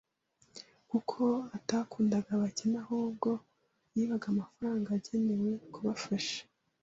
[0.89, 1.21] kuko
[1.57, 3.29] atakundaga abakene ahubwo
[3.95, 6.39] yibaga amafaranga agenewe kubafasha